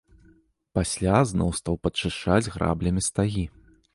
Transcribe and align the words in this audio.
Пасля 0.79 1.19
зноў 1.33 1.49
стаў 1.59 1.75
падчышчаць 1.83 2.51
граблямі 2.57 3.01
стагі. 3.09 3.45